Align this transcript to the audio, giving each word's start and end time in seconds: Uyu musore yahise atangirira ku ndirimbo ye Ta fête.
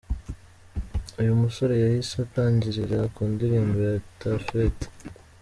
Uyu 1.19 1.33
musore 1.41 1.73
yahise 1.83 2.15
atangirira 2.25 2.99
ku 3.13 3.21
ndirimbo 3.31 3.75
ye 3.85 3.93
Ta 4.19 4.31
fête. 4.45 4.85